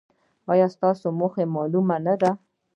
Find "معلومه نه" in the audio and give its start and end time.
1.55-2.15